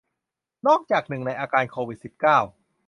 [0.67, 2.37] นอกจากหนึ่งในอาการโควิด สิบเก้า